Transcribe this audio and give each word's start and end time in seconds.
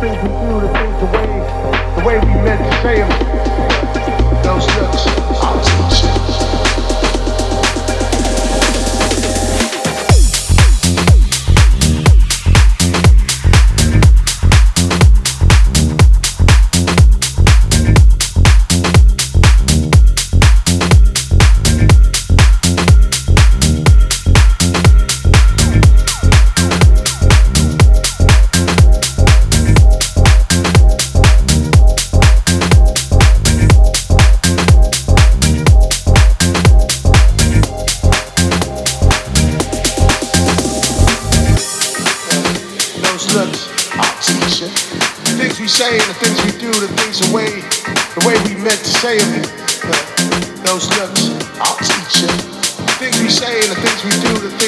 things 0.00 0.16
we 0.22 0.28
do, 0.28 0.60
the 0.60 0.68
things 0.74 0.98
the 1.00 1.06
way, 1.06 1.26
the 1.96 2.04
way 2.06 2.18
we 2.20 2.42
meant 2.42 2.62
to 2.62 2.82
say 2.82 2.98
them. 2.98 3.37
brothers, 43.38 43.70
ah, 43.94 44.02
our 44.02 44.14
teacher. 44.18 44.66
The 44.66 45.34
things 45.38 45.60
we 45.62 45.68
say, 45.68 45.94
the 46.10 46.18
things 46.18 46.42
we 46.42 46.50
do, 46.58 46.74
the 46.74 46.90
things 46.98 47.22
the 47.22 47.30
way, 47.30 47.62
the 48.18 48.22
way 48.26 48.34
we 48.50 48.58
meant 48.58 48.82
to 48.82 48.94
say 48.98 49.14
them. 49.30 49.46
Those 50.66 50.90
looks, 50.98 51.30
our 51.62 51.78
teacher. 51.78 52.26
The 52.82 52.96
things 52.98 53.14
we 53.22 53.30
say, 53.30 53.62
the 53.70 53.78
things 53.78 54.00
we 54.02 54.14
do, 54.26 54.32
the 54.42 54.50
things 54.58 54.67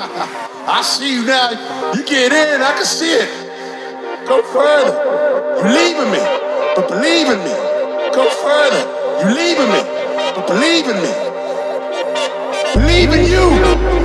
I 0.00 0.82
see 0.82 1.14
you 1.14 1.24
now. 1.24 1.50
You 1.94 2.04
get 2.04 2.32
in, 2.32 2.62
I 2.62 2.72
can 2.74 2.84
see 2.84 3.12
it. 3.12 3.28
Go 4.28 4.42
further. 4.42 4.94
You 5.58 5.74
leaving 5.74 6.10
me, 6.12 6.22
but 6.76 6.88
believe 6.88 7.28
in 7.28 7.38
me. 7.38 7.54
Go 8.14 8.28
further. 8.30 8.82
You 9.20 9.34
leaving 9.34 9.68
me, 9.68 9.82
but 10.36 10.46
believe 10.46 10.86
in 10.86 10.98
me. 11.02 11.12
Believe 12.74 13.10
in 13.12 13.24
you. 13.26 13.97